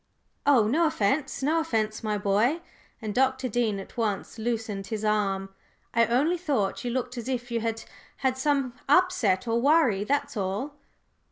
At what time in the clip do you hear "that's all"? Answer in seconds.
10.03-10.73